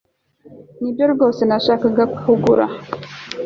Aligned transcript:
Nibyo 0.81 1.05
rwose 1.13 1.41
nashakaga 1.45 2.03
kugura 2.17 2.65